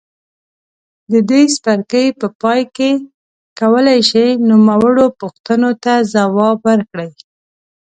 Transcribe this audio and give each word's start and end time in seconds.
د 1.11 1.13
دې 1.29 1.41
څپرکي 1.53 2.05
په 2.19 2.27
پای 2.41 2.61
کې 2.75 2.91
کولای 3.59 3.99
شئ 4.09 4.29
نوموړو 4.49 5.05
پوښتنو 5.19 5.69
ته 5.83 5.93
ځواب 6.13 6.57
ورکړئ. 6.69 7.09